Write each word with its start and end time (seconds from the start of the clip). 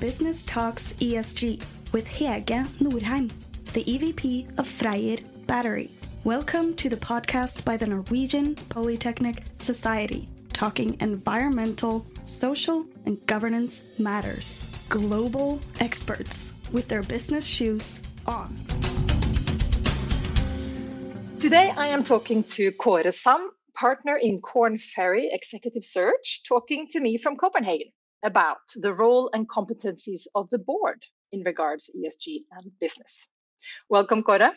Business 0.00 0.46
Talks 0.46 0.94
ESG 0.94 1.60
with 1.92 2.08
Hege 2.08 2.66
Norheim, 2.78 3.30
the 3.74 3.84
EVP 3.84 4.58
of 4.58 4.66
Freyr 4.66 5.18
Battery. 5.46 5.90
Welcome 6.24 6.74
to 6.76 6.88
the 6.88 6.96
podcast 6.96 7.66
by 7.66 7.76
the 7.76 7.86
Norwegian 7.86 8.54
Polytechnic 8.70 9.42
Society, 9.58 10.26
talking 10.54 10.96
environmental, 11.00 12.06
social, 12.24 12.86
and 13.04 13.24
governance 13.26 13.84
matters. 13.98 14.64
Global 14.88 15.60
experts 15.80 16.56
with 16.72 16.88
their 16.88 17.02
business 17.02 17.46
shoes 17.46 18.02
on. 18.26 18.56
Today 21.38 21.74
I 21.76 21.88
am 21.88 22.04
talking 22.04 22.42
to 22.44 22.72
Kåre 22.72 23.12
Sand, 23.12 23.50
partner 23.74 24.16
in 24.16 24.38
Korn 24.38 24.78
Ferry 24.78 25.28
Executive 25.30 25.84
Search, 25.84 26.42
talking 26.48 26.86
to 26.88 27.00
me 27.00 27.18
from 27.18 27.36
Copenhagen 27.36 27.92
about 28.22 28.58
the 28.76 28.92
role 28.92 29.30
and 29.32 29.48
competencies 29.48 30.26
of 30.34 30.48
the 30.50 30.58
board 30.58 31.02
in 31.32 31.42
regards 31.42 31.90
ESG 31.96 32.44
and 32.52 32.70
business. 32.80 33.28
Welcome, 33.88 34.22
Kåre. 34.22 34.50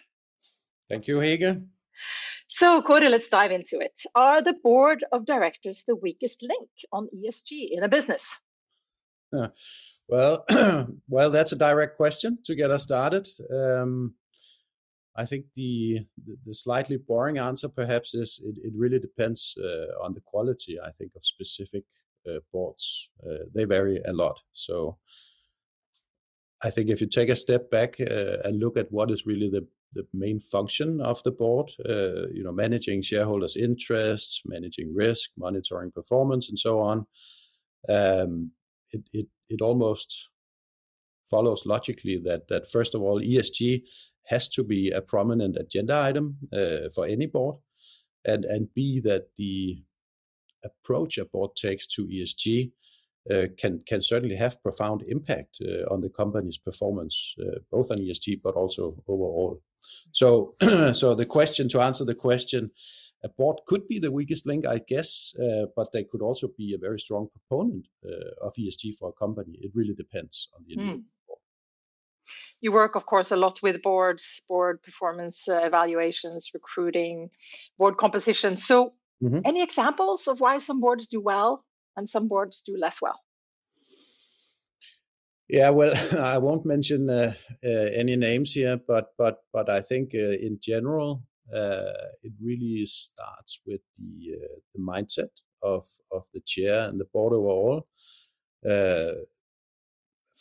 Thank 0.90 1.08
you, 1.08 1.18
Hege. 1.20 1.66
So, 2.48 2.82
Kåre, 2.82 3.10
let's 3.10 3.28
dive 3.28 3.52
into 3.52 3.80
it. 3.80 4.00
Are 4.16 4.42
the 4.42 4.54
board 4.64 5.04
of 5.12 5.26
directors 5.26 5.84
the 5.88 5.96
weakest 5.96 6.44
link 6.44 6.70
on 6.92 7.08
ESG 7.16 7.70
in 7.72 7.84
a 7.84 7.90
business? 7.90 8.38
Uh, 9.36 9.48
well, 10.08 10.45
well, 11.09 11.32
that's 11.32 11.52
a 11.52 11.56
direct 11.56 11.95
question 11.98 12.38
to 12.45 12.56
get 12.56 12.72
us 12.72 12.84
started. 12.84 13.28
Um, 13.52 14.14
I 15.16 15.26
think 15.26 15.45
the, 15.56 16.06
the 16.45 16.54
slightly 16.54 16.98
boring 16.98 17.38
answer 17.38 17.70
perhaps 17.70 18.14
is 18.14 18.40
it, 18.44 18.58
it 18.64 18.73
really 18.76 19.00
depends 19.00 19.56
uh, 19.58 20.04
on 20.04 20.14
the 20.14 20.22
quality. 20.22 20.80
I 20.80 20.92
think 20.92 21.12
of 21.16 21.26
specific 21.26 21.84
boards. 22.52 23.09
Uh, 23.26 23.45
they 23.54 23.66
vary 23.66 24.02
a 24.05 24.13
lot. 24.13 24.40
So 24.54 24.98
I 26.64 26.70
think 26.70 26.90
if 26.90 27.02
you 27.02 27.08
take 27.08 27.30
a 27.30 27.36
step 27.36 27.70
back 27.70 28.00
uh, 28.00 28.38
and 28.44 28.59
look 28.59 28.78
at 28.78 28.92
what 28.92 29.11
is 29.11 29.25
really 29.25 29.50
the 29.50 29.67
the 29.95 30.08
main 30.11 30.39
function 30.39 31.00
of 31.02 31.22
the 31.23 31.31
board, 31.31 31.72
uh, 31.88 32.28
you 32.33 32.44
know, 32.44 32.52
managing 32.52 33.03
shareholders' 33.03 33.56
interests, 33.56 34.42
managing 34.44 34.94
risk, 34.94 35.30
monitoring 35.38 35.92
performance, 35.92 36.50
and 36.50 36.58
so 36.58 36.80
on. 36.80 37.06
Um, 37.88 38.52
it, 38.92 39.03
it 39.14 39.28
it 39.50 39.61
almost 39.61 40.30
follows 41.30 41.66
logically 41.66 42.20
that 42.26 42.48
that 42.48 42.70
first 42.70 42.95
of 42.95 43.02
all, 43.02 43.22
ESG 43.22 43.83
has 44.26 44.50
to 44.50 44.64
be 44.64 44.89
a 44.89 45.02
prominent 45.02 45.58
agenda 45.58 46.02
item 46.02 46.38
uh, 46.52 46.89
for 46.95 47.05
any 47.05 47.28
board, 47.28 47.58
and 48.26 48.45
and 48.45 48.73
b 48.73 49.00
that 49.02 49.28
the 49.38 49.83
approach 50.64 51.17
a 51.17 51.25
board 51.25 51.56
takes 51.56 51.88
to 51.88 52.06
ESG 52.06 52.72
uh, 53.31 53.47
can 53.58 53.81
can 53.86 54.02
certainly 54.02 54.36
have 54.36 54.61
profound 54.61 55.02
impact 55.08 55.58
uh, 55.61 55.94
on 55.94 56.02
the 56.02 56.09
company's 56.09 56.58
performance, 56.58 57.36
uh, 57.39 57.59
both 57.72 57.89
on 57.92 58.00
ESG 58.00 58.42
but 58.44 58.55
also 58.55 58.95
overall. 59.08 59.61
So, 60.11 60.55
so 60.94 61.16
the 61.16 61.25
question 61.25 61.70
to 61.70 61.81
answer 61.81 62.05
the 62.05 62.16
question, 62.16 62.72
a 63.23 63.30
board 63.30 63.59
could 63.66 63.88
be 63.88 64.00
the 64.00 64.11
weakest 64.11 64.45
link, 64.45 64.66
I 64.66 64.81
guess, 64.86 65.33
uh, 65.39 65.67
but 65.75 65.92
they 65.94 66.03
could 66.03 66.22
also 66.22 66.50
be 66.58 66.73
a 66.73 66.77
very 66.77 67.00
strong 67.00 67.30
proponent 67.30 67.88
uh, 68.05 68.45
of 68.45 68.53
ESG 68.59 68.95
for 69.00 69.09
a 69.09 69.14
company. 69.14 69.58
It 69.61 69.72
really 69.73 69.94
depends 69.94 70.50
on 70.55 70.64
the 70.66 70.73
individual. 70.73 71.00
Mm 71.00 71.03
you 72.64 72.72
work, 72.72 72.95
of 72.95 73.05
course, 73.05 73.31
a 73.31 73.36
lot 73.36 73.61
with 73.61 73.81
boards, 73.81 74.42
board 74.48 74.81
performance 74.81 75.50
uh, 75.50 75.59
evaluations, 75.66 76.52
recruiting, 76.53 77.30
board 77.77 77.98
composition. 77.98 78.55
So, 78.55 78.94
mm-hmm. 79.22 79.39
any 79.45 79.61
examples 79.61 80.28
of 80.28 80.39
why 80.39 80.58
some 80.59 80.80
boards 80.80 81.08
do 81.08 81.22
well 81.22 81.64
and 81.95 82.09
some 82.09 82.28
boards 82.28 82.61
do 82.61 82.78
less 82.78 83.02
well? 83.02 83.20
Yeah, 85.50 85.70
well, 85.72 85.94
I 86.20 86.38
won't 86.38 86.66
mention 86.66 87.09
uh, 87.09 87.33
uh, 87.64 87.70
any 87.70 88.16
names 88.16 88.53
here, 88.53 88.80
but 88.88 89.14
but 89.17 89.39
but 89.52 89.70
I 89.70 89.81
think 89.81 90.11
uh, 90.14 90.38
in 90.47 90.58
general, 90.61 91.23
uh, 91.54 92.10
it 92.23 92.33
really 92.42 92.86
starts 92.86 93.61
with 93.65 93.82
the 93.98 94.36
uh, 94.36 94.55
the 94.73 94.82
mindset 94.82 95.32
of 95.61 95.86
of 96.11 96.26
the 96.33 96.42
chair 96.45 96.88
and 96.89 96.99
the 96.99 97.05
board 97.05 97.33
overall 97.33 97.88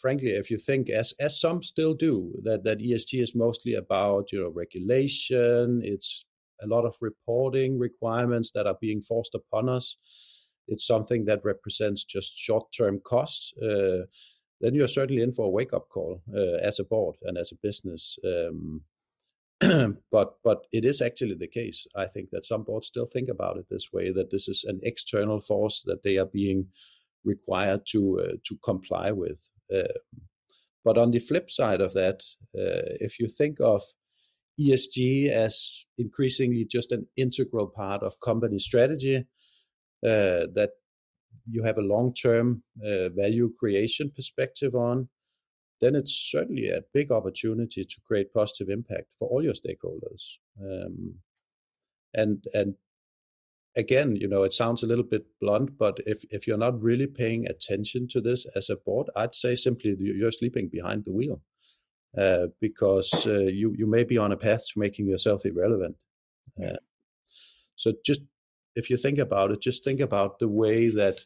frankly, 0.03 0.31
if 0.31 0.51
you 0.51 0.59
think 0.59 0.91
as 0.91 1.15
as 1.21 1.41
some 1.41 1.63
still 1.63 1.95
do, 1.95 2.35
that 2.43 2.65
that 2.65 2.81
ESG 2.81 3.23
is 3.23 3.35
mostly 3.35 3.75
about 3.75 4.33
you 4.33 4.41
know 4.41 4.51
regulation, 4.51 5.81
it's 5.85 6.27
a 6.63 6.67
lot 6.67 6.85
of 6.85 6.95
reporting 7.01 7.79
requirements 7.79 8.51
that 8.55 8.67
are 8.67 8.79
being 8.81 9.01
forced 9.01 9.35
upon 9.35 9.69
us. 9.69 9.97
It's 10.69 10.87
something 10.87 11.25
that 11.27 11.45
represents 11.45 12.05
just 12.05 12.39
short-term 12.39 13.01
costs. 13.05 13.53
Uh, 13.59 14.07
then 14.61 14.75
you're 14.75 14.89
certainly 14.89 15.23
in 15.23 15.33
for 15.33 15.47
a 15.47 15.51
wake-up 15.51 15.89
call 15.89 16.23
uh, 16.35 16.59
as 16.63 16.79
a 16.79 16.85
board 16.85 17.17
and 17.23 17.37
as 17.37 17.53
a 17.53 17.57
business. 17.63 18.17
Um, 18.25 18.83
but 20.11 20.35
but 20.43 20.67
it 20.73 20.85
is 20.85 21.01
actually 21.01 21.35
the 21.35 21.47
case. 21.47 21.87
I 21.97 22.07
think 22.07 22.31
that 22.31 22.45
some 22.45 22.65
boards 22.65 22.89
still 22.89 23.07
think 23.07 23.29
about 23.29 23.57
it 23.57 23.67
this 23.71 23.93
way: 23.93 24.13
that 24.13 24.31
this 24.31 24.49
is 24.49 24.65
an 24.65 24.81
external 24.83 25.41
force 25.41 25.83
that 25.87 26.03
they 26.03 26.19
are 26.19 26.27
being 26.27 26.67
required 27.25 27.83
to 27.91 28.21
uh, 28.21 28.37
to 28.45 28.57
comply 28.65 29.13
with. 29.13 29.51
Uh, 29.73 29.99
but 30.85 30.99
on 30.99 31.13
the 31.13 31.21
flip 31.21 31.51
side 31.51 31.81
of 31.81 31.93
that, 31.95 32.25
uh, 32.59 32.99
if 33.01 33.21
you 33.21 33.29
think 33.29 33.61
of 33.61 33.83
ESG 34.69 35.29
as 35.29 35.87
increasingly 35.99 36.65
just 36.65 36.93
an 36.93 37.07
integral 37.17 37.67
part 37.67 38.03
of 38.03 38.21
company 38.21 38.59
strategy, 38.59 39.25
uh, 40.05 40.47
that 40.55 40.71
you 41.49 41.63
have 41.63 41.79
a 41.79 41.83
long-term 41.83 42.63
value 42.77 43.51
creation 43.59 44.11
perspective 44.15 44.75
on, 44.75 45.09
then 45.81 45.97
it's 45.97 46.13
certainly 46.31 46.69
a 46.69 46.83
big 46.95 47.11
opportunity 47.11 47.85
to 47.85 48.01
create 48.07 48.33
positive 48.33 48.69
impact 48.69 49.09
for 49.19 49.29
all 49.29 49.43
your 49.43 49.55
stakeholders. 49.55 50.39
Um, 50.61 51.17
and 52.15 52.45
and 52.55 52.75
again, 53.77 54.17
you 54.17 54.29
know, 54.29 54.45
it 54.45 54.53
sounds 54.53 54.83
a 54.83 54.87
little 54.87 55.05
bit 55.05 55.25
blunt, 55.41 55.77
but 55.79 55.99
if, 56.07 56.25
if 56.31 56.47
you're 56.47 56.59
not 56.59 56.81
really 56.81 57.07
paying 57.07 57.47
attention 57.47 58.07
to 58.09 58.21
this 58.21 58.47
as 58.55 58.71
a 58.71 58.77
board, 58.77 59.09
I'd 59.17 59.35
say 59.35 59.55
simply 59.57 59.97
you're 59.99 60.31
sleeping 60.31 60.69
behind 60.69 61.05
the 61.05 61.13
wheel 61.13 61.41
uh, 62.19 62.47
because 62.61 63.13
uh, 63.27 63.41
you, 63.41 63.75
you 63.77 63.87
may 63.87 64.05
be 64.05 64.19
on 64.19 64.33
a 64.33 64.37
path 64.37 64.65
to 64.67 64.81
making 64.81 65.07
yourself 65.07 65.45
irrelevant. 65.45 65.97
Uh, 66.63 66.77
so 67.77 67.93
just 68.05 68.21
if 68.75 68.91
you 68.91 68.97
think 68.97 69.19
about 69.19 69.51
it, 69.51 69.61
just 69.61 69.85
think 69.85 70.01
about 70.01 70.39
the 70.39 70.49
way 70.49 70.89
that 70.89 71.19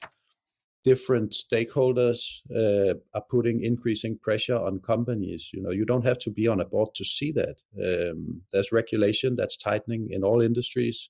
different 0.84 1.32
stakeholders 1.32 2.40
uh, 2.54 2.94
are 3.14 3.24
putting 3.28 3.62
increasing 3.64 4.18
pressure 4.22 4.56
on 4.56 4.78
companies. 4.78 5.50
You 5.52 5.62
know, 5.62 5.70
you 5.70 5.84
don't 5.84 6.04
have 6.04 6.18
to 6.20 6.30
be 6.30 6.46
on 6.46 6.60
a 6.60 6.64
board 6.64 6.90
to 6.94 7.04
see 7.04 7.32
that. 7.32 7.56
Um, 7.76 8.42
there's 8.52 8.70
regulation 8.70 9.34
that's 9.36 9.56
tightening 9.56 10.08
in 10.10 10.22
all 10.22 10.40
industries 10.40 11.08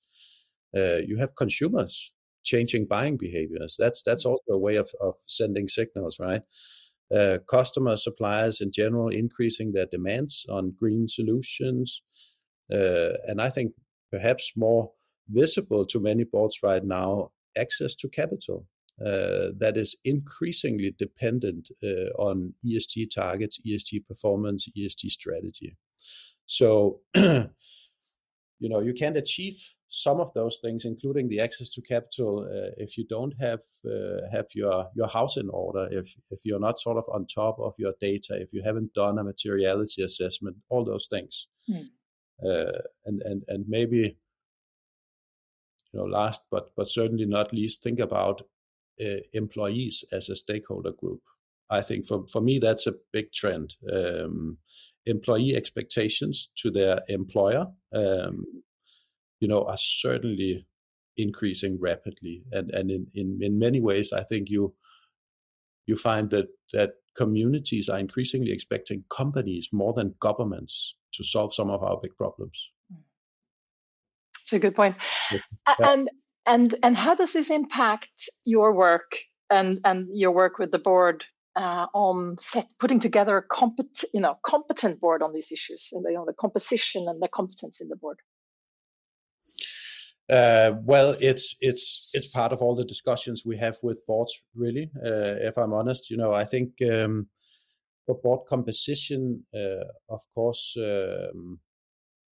uh, 0.76 0.98
you 1.06 1.16
have 1.18 1.34
consumers 1.36 2.12
changing 2.44 2.86
buying 2.86 3.16
behaviors. 3.16 3.76
That's 3.78 4.02
that's 4.02 4.26
mm. 4.26 4.30
also 4.30 4.52
a 4.52 4.58
way 4.58 4.76
of, 4.76 4.90
of 5.00 5.14
sending 5.26 5.68
signals, 5.68 6.18
right? 6.20 6.42
Uh, 7.14 7.38
customer 7.48 7.96
suppliers 7.96 8.60
in 8.60 8.72
general 8.72 9.08
increasing 9.08 9.72
their 9.72 9.86
demands 9.86 10.44
on 10.48 10.74
green 10.76 11.06
solutions, 11.06 12.02
uh, 12.72 13.12
and 13.28 13.40
I 13.40 13.48
think 13.48 13.72
perhaps 14.10 14.52
more 14.56 14.90
visible 15.28 15.84
to 15.86 16.00
many 16.00 16.24
boards 16.24 16.60
right 16.62 16.84
now, 16.84 17.30
access 17.56 17.94
to 17.96 18.08
capital. 18.08 18.66
Uh, 18.98 19.52
that 19.58 19.74
is 19.76 19.94
increasingly 20.04 20.94
dependent 20.98 21.68
uh, 21.84 22.10
on 22.18 22.54
ESG 22.64 23.10
targets, 23.14 23.60
ESG 23.66 24.06
performance, 24.06 24.68
ESG 24.76 25.10
strategy. 25.10 25.76
So, 26.46 27.00
you 27.14 27.50
know, 28.58 28.80
you 28.80 28.94
can't 28.94 29.18
achieve 29.18 29.62
some 29.88 30.20
of 30.20 30.32
those 30.34 30.58
things, 30.62 30.84
including 30.84 31.28
the 31.28 31.40
access 31.40 31.70
to 31.70 31.80
capital, 31.80 32.44
uh, 32.44 32.70
if 32.76 32.98
you 32.98 33.04
don't 33.08 33.34
have 33.40 33.60
uh, 33.84 34.28
have 34.32 34.46
your 34.54 34.88
your 34.94 35.08
house 35.08 35.36
in 35.36 35.48
order, 35.50 35.88
if 35.90 36.14
if 36.30 36.40
you're 36.44 36.60
not 36.60 36.80
sort 36.80 36.96
of 36.96 37.04
on 37.12 37.26
top 37.26 37.58
of 37.60 37.74
your 37.78 37.94
data, 38.00 38.36
if 38.40 38.52
you 38.52 38.62
haven't 38.62 38.92
done 38.94 39.18
a 39.18 39.24
materiality 39.24 40.02
assessment, 40.02 40.56
all 40.68 40.84
those 40.84 41.06
things, 41.08 41.46
mm. 41.70 41.84
uh, 42.44 42.80
and 43.04 43.22
and 43.22 43.44
and 43.48 43.64
maybe 43.68 44.16
you 45.92 46.00
know 46.00 46.04
last 46.04 46.42
but 46.50 46.72
but 46.76 46.88
certainly 46.88 47.26
not 47.26 47.52
least, 47.52 47.82
think 47.82 48.00
about 48.00 48.42
uh, 49.00 49.20
employees 49.32 50.04
as 50.10 50.28
a 50.28 50.36
stakeholder 50.36 50.92
group. 50.92 51.22
I 51.70 51.80
think 51.82 52.06
for 52.06 52.26
for 52.26 52.40
me 52.40 52.58
that's 52.58 52.86
a 52.88 52.94
big 53.12 53.32
trend. 53.32 53.76
Um, 53.92 54.58
employee 55.08 55.54
expectations 55.54 56.48
to 56.56 56.68
their 56.68 57.00
employer 57.06 57.68
um, 57.94 58.44
you 59.46 59.50
know, 59.50 59.62
are 59.62 59.78
certainly 59.78 60.66
increasing 61.16 61.78
rapidly. 61.80 62.42
And 62.50 62.68
and 62.72 62.90
in, 62.90 63.06
in, 63.14 63.38
in 63.40 63.60
many 63.60 63.80
ways, 63.80 64.12
I 64.12 64.24
think 64.24 64.50
you 64.50 64.74
you 65.86 65.96
find 65.96 66.30
that 66.30 66.48
that 66.72 66.90
communities 67.16 67.88
are 67.88 68.00
increasingly 68.00 68.50
expecting 68.50 69.04
companies 69.08 69.68
more 69.72 69.92
than 69.94 70.16
governments 70.18 70.96
to 71.12 71.22
solve 71.22 71.54
some 71.54 71.70
of 71.70 71.84
our 71.84 71.96
big 72.02 72.16
problems. 72.16 72.72
It's 74.42 74.52
a 74.52 74.58
good 74.58 74.74
point. 74.74 74.96
Yeah. 75.30 75.38
And 75.78 76.10
and 76.44 76.74
and 76.82 76.96
how 76.96 77.14
does 77.14 77.32
this 77.32 77.50
impact 77.50 78.28
your 78.44 78.74
work 78.74 79.12
and 79.48 79.78
and 79.84 80.08
your 80.10 80.32
work 80.32 80.58
with 80.58 80.72
the 80.72 80.80
board 80.80 81.24
uh, 81.54 81.86
on 81.94 82.36
set, 82.40 82.66
putting 82.80 82.98
together 82.98 83.36
a 83.36 83.42
competent, 83.42 84.04
you 84.12 84.20
know, 84.20 84.38
competent 84.42 84.98
board 85.00 85.22
on 85.22 85.32
these 85.32 85.52
issues 85.52 85.90
and 85.92 86.04
you 86.08 86.14
know, 86.14 86.24
the 86.26 86.34
composition 86.34 87.06
and 87.08 87.22
the 87.22 87.28
competence 87.28 87.80
in 87.80 87.88
the 87.88 87.96
board? 87.96 88.18
Uh, 90.28 90.72
well, 90.82 91.14
it's 91.20 91.54
it's 91.60 92.10
it's 92.12 92.26
part 92.26 92.52
of 92.52 92.60
all 92.60 92.74
the 92.74 92.84
discussions 92.84 93.44
we 93.44 93.56
have 93.56 93.76
with 93.82 94.04
boards. 94.06 94.32
Really, 94.56 94.90
uh, 94.96 95.38
if 95.48 95.56
I'm 95.56 95.72
honest, 95.72 96.10
you 96.10 96.16
know, 96.16 96.32
I 96.34 96.44
think 96.44 96.72
um, 96.82 97.28
for 98.06 98.16
board 98.16 98.40
composition, 98.48 99.44
uh, 99.54 99.84
of 100.08 100.22
course, 100.34 100.76
um, 100.78 101.60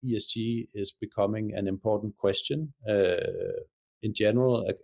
ESG 0.05 0.69
is 0.75 0.93
becoming 0.93 1.55
an 1.55 1.67
important 1.67 2.15
question. 2.17 2.75
Uh, 2.87 3.65
in 4.03 4.13
general, 4.13 4.67
a, 4.69 4.75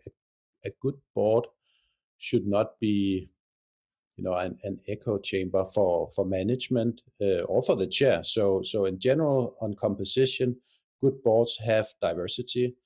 a, 0.66 0.70
good 0.80 0.96
board 1.14 1.46
should 2.18 2.46
not 2.46 2.80
be, 2.80 3.30
you 4.16 4.24
know, 4.24 4.34
an, 4.34 4.58
an 4.62 4.80
echo 4.88 5.18
chamber 5.18 5.66
for 5.74 6.08
for 6.16 6.24
management 6.24 7.02
uh, 7.20 7.42
or 7.42 7.62
for 7.62 7.76
the 7.76 7.86
chair. 7.86 8.24
So 8.24 8.62
so 8.62 8.86
in 8.86 8.98
general, 8.98 9.56
on 9.60 9.74
composition, 9.74 10.56
good 11.02 11.22
boards 11.22 11.58
have 11.58 11.88
diversity. 12.00 12.76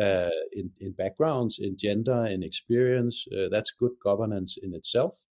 Uh, 0.00 0.30
in, 0.52 0.70
in 0.78 0.92
backgrounds, 0.92 1.58
in 1.58 1.76
gender, 1.76 2.24
in 2.26 2.44
experience. 2.44 3.26
Uh, 3.32 3.48
that's 3.50 3.72
good 3.72 3.90
governance 4.00 4.56
in 4.62 4.72
itself. 4.72 5.24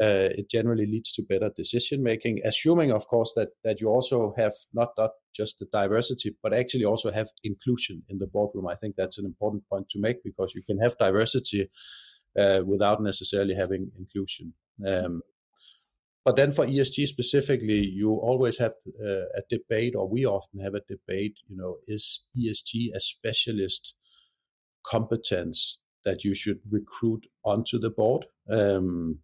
Uh, 0.00 0.30
it 0.38 0.48
generally 0.48 0.86
leads 0.86 1.10
to 1.12 1.22
better 1.22 1.50
decision 1.56 2.00
making 2.04 2.40
assuming 2.44 2.92
of 2.92 3.08
course 3.08 3.32
that 3.34 3.48
that 3.64 3.80
you 3.80 3.88
also 3.88 4.32
have 4.36 4.52
not, 4.72 4.90
not 4.96 5.10
just 5.34 5.58
the 5.58 5.66
diversity 5.72 6.36
but 6.40 6.54
actually 6.54 6.84
also 6.84 7.10
have 7.10 7.28
inclusion 7.42 8.00
in 8.08 8.18
the 8.18 8.26
boardroom. 8.28 8.68
I 8.68 8.76
think 8.76 8.94
that's 8.94 9.18
an 9.18 9.24
important 9.24 9.68
point 9.68 9.88
to 9.90 9.98
make 9.98 10.22
because 10.22 10.52
you 10.54 10.62
can 10.62 10.78
have 10.78 10.96
diversity 10.98 11.68
uh, 12.38 12.60
without 12.64 13.02
necessarily 13.02 13.56
having 13.56 13.90
inclusion. 13.98 14.52
Um, 14.86 15.22
but 16.24 16.36
then 16.36 16.52
for 16.52 16.66
ESG 16.66 17.06
specifically, 17.06 17.86
you 17.86 18.12
always 18.12 18.58
have 18.58 18.72
uh, 19.02 19.26
a 19.36 19.42
debate, 19.48 19.94
or 19.96 20.08
we 20.08 20.26
often 20.26 20.60
have 20.60 20.74
a 20.74 20.82
debate. 20.88 21.38
You 21.48 21.56
know, 21.56 21.76
is 21.86 22.22
ESG 22.36 22.94
a 22.94 23.00
specialist 23.00 23.94
competence 24.84 25.78
that 26.04 26.24
you 26.24 26.34
should 26.34 26.60
recruit 26.70 27.26
onto 27.44 27.78
the 27.78 27.90
board? 27.90 28.26
Um, 28.50 29.20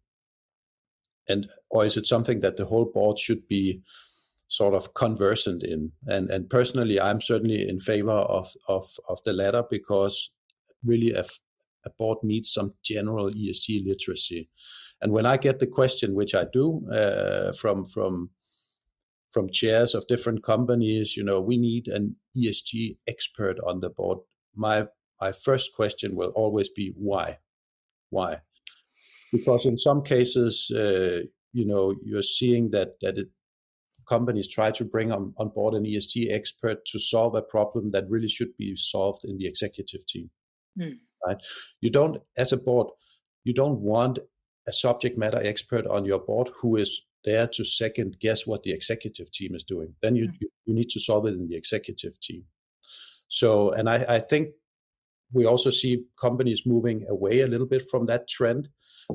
and 1.29 1.49
or 1.71 1.85
is 1.85 1.97
it 1.97 2.07
something 2.07 2.41
that 2.41 2.57
the 2.57 2.67
whole 2.67 2.85
board 2.85 3.19
should 3.19 3.49
be 3.49 3.83
sort 4.49 4.75
of 4.75 4.95
conversant 4.95 5.63
in 5.63 5.93
and 6.07 6.31
and 6.31 6.51
personally 6.51 7.01
i'm 7.01 7.21
certainly 7.21 7.67
in 7.67 7.81
favor 7.81 8.11
of 8.11 8.53
of 8.69 8.87
of 9.09 9.19
the 9.25 9.33
latter 9.33 9.65
because 9.69 10.31
really 10.85 11.13
a, 11.13 11.25
a 11.87 11.91
board 11.91 12.19
needs 12.23 12.53
some 12.53 12.75
general 12.83 13.31
esg 13.31 13.85
literacy 13.87 14.49
and 15.01 15.13
when 15.13 15.27
i 15.27 15.37
get 15.37 15.59
the 15.59 15.67
question 15.67 16.15
which 16.15 16.35
i 16.35 16.45
do 16.53 16.87
uh, 16.91 17.53
from 17.53 17.85
from 17.87 18.31
from 19.31 19.51
chairs 19.51 19.95
of 19.95 20.07
different 20.07 20.43
companies 20.43 21.17
you 21.17 21.25
know 21.25 21.41
we 21.41 21.57
need 21.57 21.89
an 21.89 22.17
esg 22.37 22.97
expert 23.07 23.59
on 23.67 23.81
the 23.81 23.91
board 23.91 24.19
my 24.55 24.87
my 25.21 25.33
first 25.33 25.75
question 25.75 26.15
will 26.15 26.31
always 26.31 26.69
be 26.69 26.93
why 26.97 27.39
why 28.11 28.41
because 29.35 29.67
in 29.67 29.77
some 29.77 30.03
cases, 30.03 30.71
uh, 30.71 31.21
you 31.53 31.67
know, 31.67 31.95
you're 32.05 32.23
seeing 32.23 32.71
that 32.71 33.01
that 33.01 33.19
it, 33.19 33.29
companies 34.09 34.49
try 34.49 34.71
to 34.71 34.85
bring 34.85 35.11
on, 35.11 35.35
on 35.39 35.49
board 35.49 35.75
an 35.75 35.85
ESG 35.85 36.33
expert 36.33 36.85
to 36.87 36.99
solve 36.99 37.35
a 37.35 37.43
problem 37.43 37.91
that 37.91 38.09
really 38.09 38.29
should 38.29 38.57
be 38.57 38.77
solved 38.77 39.25
in 39.25 39.39
the 39.39 39.47
executive 39.47 40.07
team. 40.07 40.31
Mm. 40.79 40.99
Right? 41.27 41.37
You 41.81 41.91
don't, 41.91 42.23
as 42.37 42.53
a 42.53 42.57
board, 42.57 42.89
you 43.45 43.55
don't 43.55 43.81
want 43.81 44.19
a 44.67 44.73
subject 44.73 45.19
matter 45.19 45.41
expert 45.43 45.87
on 45.87 46.05
your 46.05 46.19
board 46.19 46.51
who 46.57 46.77
is 46.77 47.03
there 47.25 47.47
to 47.47 47.65
second 47.65 48.17
guess 48.21 48.47
what 48.47 48.63
the 48.63 48.73
executive 48.73 49.31
team 49.33 49.55
is 49.55 49.65
doing. 49.65 49.95
Then 50.03 50.17
you, 50.17 50.29
mm. 50.29 50.35
you, 50.41 50.49
you 50.67 50.75
need 50.75 50.91
to 50.91 51.01
solve 51.01 51.27
it 51.27 51.35
in 51.35 51.49
the 51.49 51.57
executive 51.57 52.19
team. 52.21 52.45
So, 53.29 53.73
and 53.73 53.89
I, 53.89 54.05
I 54.09 54.21
think 54.21 54.51
we 55.33 55.45
also 55.45 55.71
see 55.71 56.05
companies 56.21 56.63
moving 56.67 57.07
away 57.09 57.41
a 57.41 57.47
little 57.47 57.67
bit 57.67 57.91
from 57.91 58.07
that 58.07 58.29
trend 58.29 58.69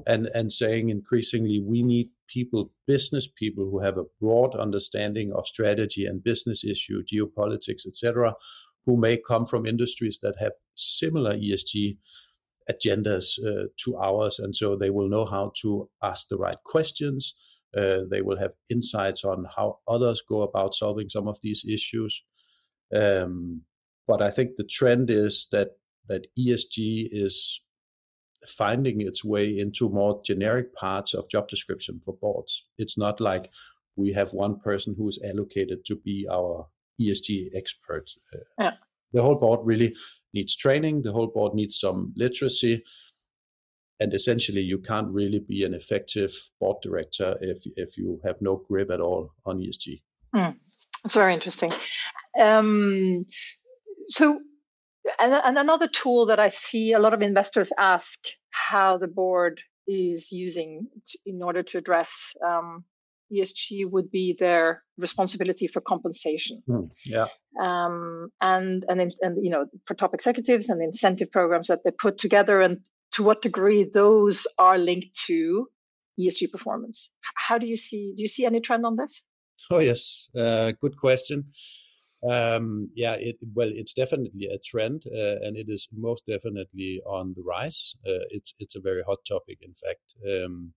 and 0.06 0.28
and 0.36 0.52
saying 0.52 0.90
increasingly 0.90 1.60
we 1.60 1.82
need 1.82 2.10
people 2.28 2.72
business 2.86 3.28
people 3.28 3.70
who 3.70 3.80
have 3.80 3.98
a 3.98 4.06
broad 4.20 4.56
understanding 4.56 5.32
of 5.34 5.48
strategy 5.48 6.06
and 6.06 6.24
business 6.24 6.64
issue 6.64 7.04
geopolitics 7.12 7.88
etc 7.88 8.34
who 8.90 8.98
may 8.98 9.18
come 9.18 9.46
from 9.46 9.68
industries 9.68 10.18
that 10.24 10.36
have 10.40 10.54
similar 10.76 11.36
esg 11.38 11.98
agendas 12.72 13.28
uh, 13.46 13.68
to 13.78 13.96
ours 13.98 14.40
and 14.40 14.56
so 14.56 14.76
they 14.76 14.90
will 14.90 15.08
know 15.08 15.26
how 15.26 15.52
to 15.62 15.88
ask 16.02 16.28
the 16.28 16.38
right 16.38 16.58
questions 16.64 17.36
uh, 17.78 18.00
they 18.10 18.22
will 18.22 18.40
have 18.40 18.54
insights 18.72 19.24
on 19.24 19.46
how 19.56 19.78
others 19.88 20.24
go 20.28 20.42
about 20.42 20.74
solving 20.74 21.08
some 21.08 21.28
of 21.28 21.38
these 21.44 21.64
issues 21.78 22.24
um, 22.96 23.62
but 24.08 24.24
i 24.24 24.32
think 24.32 24.56
the 24.56 24.70
trend 24.78 25.12
is 25.12 25.48
that 25.52 25.70
that 26.08 26.26
esg 26.40 26.76
is 27.12 27.62
finding 28.48 29.02
its 29.02 29.24
way 29.24 29.60
into 29.60 29.90
more 29.90 30.22
generic 30.26 30.74
parts 30.74 31.14
of 31.14 31.30
job 31.30 31.48
description 31.48 32.02
for 32.04 32.16
boards. 32.16 32.66
It's 32.78 32.98
not 32.98 33.20
like 33.20 33.52
we 33.96 34.14
have 34.14 34.34
one 34.34 34.60
person 34.60 34.96
who 34.98 35.10
is 35.10 35.20
allocated 35.24 35.86
to 35.86 35.96
be 35.96 36.28
our 36.32 36.68
ESG 37.00 37.50
expert. 37.56 38.10
Yeah. 38.60 38.72
The 39.14 39.22
whole 39.22 39.36
board 39.36 39.62
really 39.64 39.96
needs 40.34 40.56
training. 40.56 41.02
The 41.02 41.12
whole 41.12 41.28
board 41.28 41.54
needs 41.54 41.80
some 41.80 42.14
literacy. 42.16 42.84
And 44.00 44.14
essentially, 44.14 44.62
you 44.62 44.80
can't 44.80 45.10
really 45.10 45.40
be 45.40 45.66
an 45.66 45.74
effective 45.74 46.32
board 46.60 46.78
director 46.82 47.38
if, 47.42 47.64
if 47.76 47.98
you 47.98 48.22
have 48.24 48.36
no 48.40 48.64
grip 48.68 48.90
at 48.92 49.02
all 49.02 49.34
on 49.46 49.60
ESG. 49.60 50.02
Mm. 50.34 50.56
That's 51.04 51.16
very 51.16 51.34
interesting. 51.34 51.74
Um, 52.40 53.26
so, 54.06 54.40
and, 55.18 55.34
and 55.34 55.58
another 55.58 55.88
tool 55.88 56.28
that 56.28 56.40
I 56.40 56.50
see 56.50 56.94
a 56.94 57.00
lot 57.00 57.14
of 57.14 57.22
investors 57.22 57.74
ask 57.78 58.20
how 58.52 58.98
the 58.98 59.08
board 59.08 59.60
is 59.88 60.32
using 60.32 60.88
in 61.26 61.42
order 61.42 61.64
to 61.64 61.78
address 61.78 62.36
um, 62.46 62.84
ESG 63.32 63.90
would 63.90 64.10
be 64.12 64.36
their 64.38 64.84
responsibility 64.98 65.68
for 65.68 65.82
compensation. 65.82 66.62
Mm, 66.68 66.90
yeah. 67.06 67.28
Um, 67.60 68.30
and, 68.42 68.86
and 68.88 69.12
and 69.22 69.38
you 69.44 69.50
know 69.50 69.66
for 69.86 69.94
top 69.94 70.14
executives 70.14 70.70
and 70.70 70.82
incentive 70.82 71.32
programs 71.32 71.68
that 71.68 71.84
they 71.84 71.92
put 71.92 72.18
together 72.18 72.62
and 72.62 72.80
to 73.12 73.24
what 73.24 73.42
degree 73.42 73.84
those 73.84 74.48
are 74.58 74.78
linked 74.78 75.16
to 75.28 75.68
ESG 76.20 76.52
performance. 76.52 77.12
How 77.36 77.58
do 77.58 77.68
you 77.68 77.76
see 77.76 78.14
do 78.16 78.22
you 78.22 78.28
see 78.28 78.46
any 78.46 78.62
trend 78.62 78.86
on 78.86 78.96
this? 78.96 79.24
Oh 79.72 79.80
yes, 79.80 80.30
uh, 80.36 80.72
good 80.80 80.98
question. 80.98 81.52
Um, 82.22 82.90
yeah, 82.96 83.14
it, 83.14 83.38
well, 83.54 83.70
it's 83.72 83.94
definitely 83.94 84.48
a 84.48 84.58
trend, 84.58 85.04
uh, 85.08 85.40
and 85.42 85.56
it 85.56 85.68
is 85.70 85.88
most 85.96 86.26
definitely 86.26 87.02
on 87.06 87.34
the 87.36 87.44
rise. 87.44 87.96
Uh, 88.06 88.28
it's 88.30 88.54
it's 88.60 88.76
a 88.76 88.82
very 88.82 89.04
hot 89.08 89.20
topic, 89.28 89.60
in 89.62 89.74
fact. 89.74 90.16
Um, 90.28 90.74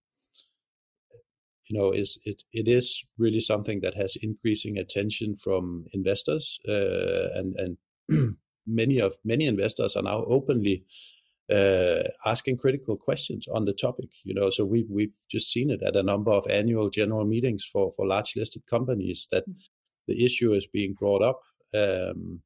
you 1.72 1.78
know, 1.78 1.90
is 1.90 2.18
it 2.24 2.42
it 2.52 2.68
is 2.68 3.04
really 3.16 3.40
something 3.40 3.80
that 3.80 3.94
has 3.94 4.16
increasing 4.16 4.76
attention 4.76 5.36
from 5.36 5.86
investors, 5.92 6.58
uh, 6.68 7.28
and 7.34 7.56
and 7.56 8.36
many 8.66 8.98
of 9.00 9.14
many 9.24 9.46
investors 9.46 9.96
are 9.96 10.02
now 10.02 10.24
openly 10.26 10.84
uh, 11.50 12.02
asking 12.26 12.58
critical 12.58 12.96
questions 12.96 13.48
on 13.48 13.64
the 13.64 13.72
topic. 13.72 14.10
You 14.24 14.34
know, 14.34 14.50
so 14.50 14.66
we've 14.66 14.90
we've 14.90 15.14
just 15.30 15.50
seen 15.50 15.70
it 15.70 15.82
at 15.82 15.96
a 15.96 16.02
number 16.02 16.32
of 16.32 16.46
annual 16.50 16.90
general 16.90 17.24
meetings 17.24 17.64
for 17.64 17.90
for 17.96 18.06
large 18.06 18.34
listed 18.36 18.66
companies 18.66 19.28
that 19.30 19.48
mm 19.48 19.54
the 20.08 20.24
issue 20.24 20.52
is 20.52 20.66
being 20.66 20.94
brought 20.94 21.22
up. 21.22 21.40
Um, 21.72 22.40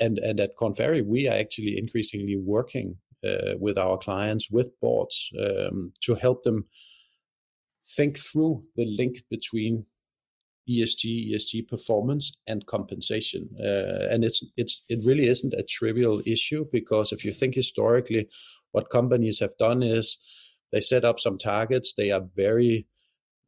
and, 0.00 0.18
and 0.18 0.40
at 0.40 0.56
Korn 0.56 0.74
Ferry, 0.74 1.00
we 1.00 1.28
are 1.28 1.38
actually 1.38 1.78
increasingly 1.78 2.36
working 2.36 2.96
uh, 3.24 3.54
with 3.58 3.78
our 3.78 3.98
clients, 3.98 4.50
with 4.50 4.68
boards, 4.80 5.30
um, 5.38 5.92
to 6.02 6.16
help 6.16 6.42
them 6.42 6.66
think 7.84 8.18
through 8.18 8.64
the 8.76 8.86
link 8.86 9.22
between 9.30 9.84
ESG, 10.68 11.32
ESG 11.32 11.68
performance, 11.68 12.32
and 12.46 12.66
compensation. 12.66 13.48
Uh, 13.58 14.08
and 14.10 14.24
it's 14.24 14.44
it's 14.56 14.82
it 14.88 15.00
really 15.04 15.26
isn't 15.26 15.54
a 15.54 15.64
trivial 15.64 16.22
issue 16.24 16.66
because 16.70 17.12
if 17.12 17.24
you 17.24 17.32
think 17.32 17.54
historically, 17.54 18.28
what 18.70 18.90
companies 18.90 19.40
have 19.40 19.56
done 19.58 19.82
is 19.82 20.18
they 20.70 20.80
set 20.80 21.04
up 21.04 21.18
some 21.18 21.38
targets. 21.38 21.94
They 21.94 22.10
are 22.10 22.22
very 22.36 22.86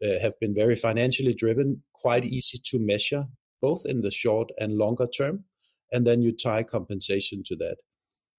uh, 0.03 0.19
have 0.21 0.38
been 0.41 0.55
very 0.55 0.76
financially 0.76 1.35
driven, 1.35 1.83
quite 1.93 2.25
easy 2.25 2.59
to 2.64 2.79
measure, 2.79 3.26
both 3.61 3.87
in 3.87 4.03
the 4.03 4.11
short 4.11 4.50
and 4.59 4.76
longer 4.76 5.07
term. 5.07 5.45
And 5.93 6.07
then 6.07 6.23
you 6.23 6.33
tie 6.33 6.64
compensation 6.64 7.43
to 7.47 7.57
that. 7.57 7.76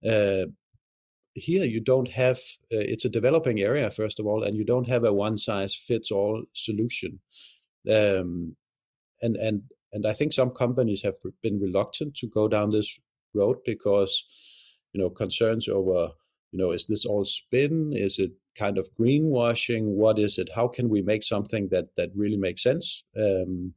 Uh, 0.06 0.52
here 1.36 1.65
you 1.65 1.80
don't 1.80 2.10
have 2.10 2.38
uh, 2.74 2.86
it's 2.94 3.06
a 3.06 3.10
developing 3.10 3.60
area 3.60 3.89
first 3.92 4.20
of 4.20 4.25
all 4.25 4.44
and 4.44 4.56
you 4.56 4.65
don't 4.65 4.88
have 4.88 5.04
a 5.04 5.13
one 5.13 5.38
size 5.38 5.75
fits 5.75 6.12
all 6.12 6.44
solution 6.54 7.20
um, 7.89 8.56
and 9.22 9.36
and 9.36 9.63
and 9.92 10.06
i 10.08 10.13
think 10.13 10.34
some 10.34 10.50
companies 10.50 11.04
have 11.04 11.15
been 11.44 11.60
reluctant 11.60 12.15
to 12.15 12.27
go 12.27 12.48
down 12.48 12.72
this 12.72 12.98
road 13.34 13.58
because 13.65 14.25
you 14.94 15.01
know 15.01 15.10
concerns 15.10 15.68
over 15.68 16.12
you 16.51 16.60
know 16.60 16.72
is 16.72 16.86
this 16.88 17.06
all 17.06 17.25
spin 17.25 17.92
is 17.94 18.18
it 18.18 18.32
kind 18.56 18.77
of 18.77 18.89
greenwashing? 19.00 19.84
What 19.84 20.18
is 20.18 20.38
it? 20.38 20.50
How 20.56 20.68
can 20.68 20.89
we 20.89 21.01
make 21.01 21.24
something 21.24 21.70
that 21.70 21.96
that 21.98 22.10
really 22.15 22.38
makes 22.38 22.63
sense? 22.63 23.04
Um, 23.18 23.74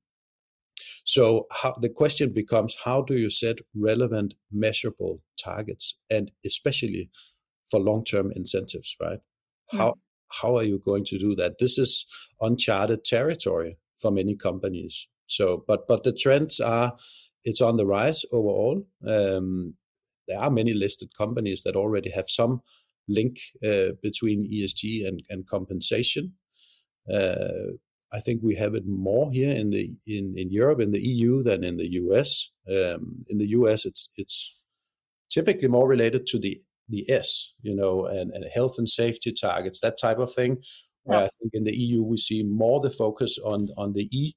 so 1.05 1.47
how, 1.51 1.75
the 1.81 1.89
question 1.89 2.33
becomes: 2.33 2.77
How 2.85 3.03
do 3.03 3.15
you 3.15 3.31
set 3.31 3.59
relevant, 3.75 4.35
measurable 4.53 5.23
targets, 5.43 5.97
and 6.11 6.31
especially 6.45 7.11
for 7.71 7.81
long-term 7.81 8.33
incentives? 8.35 8.97
Right? 9.01 9.19
Mm. 9.73 9.79
How 9.79 9.95
how 10.41 10.57
are 10.57 10.65
you 10.65 10.79
going 10.79 11.05
to 11.07 11.19
do 11.19 11.35
that? 11.37 11.59
This 11.59 11.79
is 11.79 12.07
uncharted 12.41 13.05
territory 13.05 13.79
for 14.01 14.11
many 14.11 14.37
companies. 14.37 15.09
So, 15.27 15.65
but 15.67 15.87
but 15.87 16.05
the 16.05 16.13
trends 16.13 16.61
are 16.61 16.97
it's 17.45 17.61
on 17.61 17.77
the 17.77 17.87
rise 17.87 18.25
overall. 18.33 18.87
Um, 19.07 19.75
there 20.27 20.39
are 20.39 20.51
many 20.51 20.75
listed 20.75 21.17
companies 21.17 21.63
that 21.63 21.77
already 21.77 22.11
have 22.11 22.29
some 22.29 22.61
link 23.09 23.39
uh, 23.65 23.93
between 24.03 24.51
ESG 24.51 25.07
and, 25.07 25.23
and 25.31 25.47
compensation. 25.47 26.35
Uh, 27.11 27.79
I 28.13 28.21
think 28.21 28.41
we 28.43 28.57
have 28.57 28.75
it 28.75 28.87
more 28.87 29.31
here 29.31 29.55
in 29.55 29.71
the 29.71 29.95
in, 30.07 30.35
in 30.37 30.51
Europe 30.51 30.81
in 30.81 30.93
the 30.93 31.01
EU 31.01 31.43
than 31.43 31.65
in 31.65 31.77
the 31.77 31.89
US. 32.03 32.51
Um, 32.69 33.25
in 33.29 33.39
the 33.39 33.49
US, 33.49 33.85
it's 33.85 34.11
it's 34.17 34.67
typically 35.31 35.69
more 35.69 35.89
related 35.89 36.27
to 36.29 36.39
the 36.39 36.61
the 36.89 37.09
S, 37.11 37.55
you 37.63 37.75
know, 37.75 38.07
and, 38.07 38.31
and 38.33 38.45
health 38.53 38.77
and 38.79 38.89
safety 38.89 39.33
targets, 39.33 39.81
that 39.81 39.99
type 40.01 40.19
of 40.19 40.33
thing. 40.33 40.59
Where 41.05 41.21
I 41.21 41.29
think 41.41 41.53
in 41.55 41.65
the 41.65 41.75
EU 41.75 42.03
we 42.03 42.19
see 42.19 42.43
more 42.43 42.81
the 42.81 42.91
focus 42.91 43.39
on 43.43 43.69
on 43.79 43.95
the 43.95 44.09
E, 44.13 44.35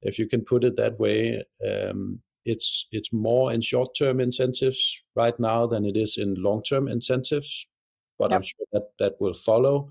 if 0.00 0.18
you 0.18 0.26
can 0.26 0.42
put 0.42 0.64
it 0.64 0.76
that 0.76 0.98
way. 0.98 1.44
Um, 1.66 2.20
it's 2.44 2.86
it's 2.92 3.12
more 3.12 3.52
in 3.52 3.60
short 3.60 3.94
term 3.98 4.20
incentives 4.20 5.02
right 5.14 5.38
now 5.38 5.66
than 5.66 5.84
it 5.84 5.98
is 5.98 6.16
in 6.16 6.42
long 6.42 6.62
term 6.62 6.88
incentives 6.88 7.66
but 8.18 8.30
yep. 8.30 8.38
I'm 8.38 8.42
sure 8.42 8.66
that 8.72 8.90
that 8.98 9.20
will 9.20 9.34
follow. 9.34 9.90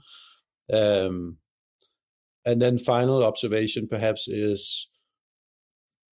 Um, 0.72 1.38
and 2.46 2.62
then 2.62 2.78
final 2.78 3.24
observation 3.24 3.88
perhaps 3.88 4.28
is 4.28 4.90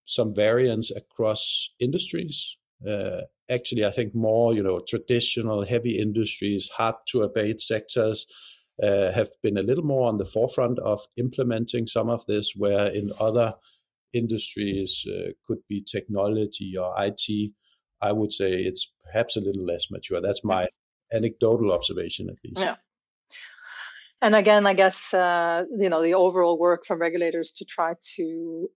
some 0.04 0.34
variance 0.34 0.90
across 0.90 1.70
industries. 1.80 2.56
Uh, 2.86 3.22
actually, 3.50 3.84
I 3.84 3.90
think 3.90 4.14
more 4.14 4.54
you 4.54 4.62
know 4.62 4.80
traditional 4.86 5.64
heavy 5.64 5.98
industries, 5.98 6.68
hard 6.76 6.96
to 7.08 7.22
abate 7.22 7.60
sectors. 7.60 8.26
Uh, 8.82 9.12
have 9.12 9.28
been 9.42 9.58
a 9.58 9.62
little 9.62 9.84
more 9.84 10.08
on 10.08 10.16
the 10.16 10.24
forefront 10.24 10.78
of 10.78 11.00
implementing 11.16 11.86
some 11.86 12.08
of 12.08 12.24
this, 12.26 12.54
where 12.56 12.86
in 12.86 13.10
other 13.20 13.54
industries 14.12 15.06
uh, 15.06 15.30
could 15.46 15.58
be 15.68 15.84
technology 15.84 16.74
or 16.76 16.94
IT. 16.98 17.52
I 18.00 18.12
would 18.12 18.32
say 18.32 18.54
it's 18.54 18.90
perhaps 19.04 19.36
a 19.36 19.40
little 19.40 19.64
less 19.64 19.86
mature. 19.90 20.20
That's 20.20 20.42
my 20.42 20.68
anecdotal 21.12 21.72
observation 21.72 22.28
at 22.28 22.36
least. 22.42 22.60
Yeah. 22.60 22.76
And 24.20 24.34
again, 24.34 24.66
I 24.66 24.74
guess 24.74 25.12
uh, 25.12 25.64
you 25.78 25.88
know 25.88 26.02
the 26.02 26.14
overall 26.14 26.58
work 26.58 26.86
from 26.86 27.00
regulators 27.00 27.50
to 27.52 27.64
try 27.64 27.94
to 28.16 28.68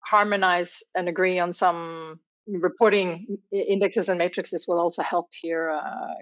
harmonize 0.00 0.82
and 0.94 1.08
agree 1.08 1.38
on 1.38 1.52
some 1.52 2.20
reporting 2.46 3.38
indexes 3.52 4.08
and 4.08 4.18
matrices 4.18 4.66
will 4.66 4.80
also 4.80 5.02
help 5.02 5.28
here. 5.32 5.70
Uh, 5.70 6.14